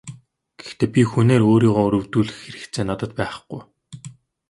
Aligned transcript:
Гэхдээ 0.59 0.89
би 0.93 1.01
хүнээр 1.11 1.43
өөрийгөө 1.51 1.83
өрөвдүүлэх 1.87 2.37
хэрэгцээ 2.41 2.83
надад 2.85 3.11
байхгүй. 3.17 3.61